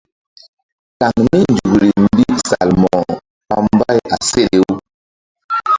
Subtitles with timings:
[0.99, 3.11] Kaŋ mí nzukri mbi Salmo̧ko
[3.47, 4.73] ɓa mbay a seɗe-u.